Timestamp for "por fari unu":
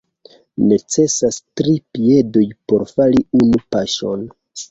2.73-3.63